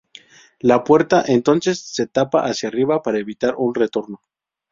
[0.61, 4.19] La puerta entonces se tapa hacia arriba para evitar un retorno.